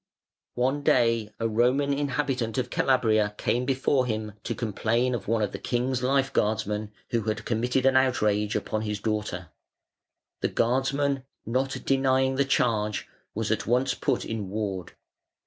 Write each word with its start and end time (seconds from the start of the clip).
One 0.55 0.81
day 0.81 1.31
a 1.39 1.47
Roman 1.47 1.93
inhabitant 1.93 2.57
of 2.57 2.71
Calabria 2.71 3.35
came 3.37 3.65
before 3.65 4.07
him 4.07 4.31
to 4.45 4.55
complain 4.55 5.13
of 5.13 5.27
one 5.27 5.43
of 5.43 5.51
the 5.51 5.59
king's 5.59 6.01
life 6.01 6.33
guardsmen 6.33 6.91
who 7.11 7.21
had 7.25 7.45
committed 7.45 7.85
an 7.85 7.95
outrage 7.95 8.55
upon 8.55 8.81
his 8.81 8.99
daughter. 8.99 9.49
The 10.39 10.47
guardsman, 10.47 11.21
not 11.45 11.85
denying 11.85 12.33
the 12.33 12.45
charge, 12.45 13.07
was 13.35 13.51
at 13.51 13.67
once 13.67 13.93
put 13.93 14.25
in 14.25 14.49
ward. 14.49 14.93